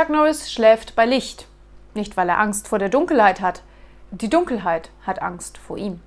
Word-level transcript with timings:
Chuck 0.00 0.08
Norris 0.08 0.50
schläft 0.50 0.96
bei 0.96 1.04
Licht. 1.04 1.46
Nicht, 1.92 2.16
weil 2.16 2.30
er 2.30 2.38
Angst 2.38 2.68
vor 2.68 2.78
der 2.78 2.88
Dunkelheit 2.88 3.42
hat. 3.42 3.60
Die 4.10 4.30
Dunkelheit 4.30 4.88
hat 5.02 5.20
Angst 5.20 5.58
vor 5.58 5.76
ihm. 5.76 6.00